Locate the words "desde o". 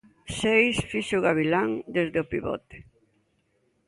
1.95-2.29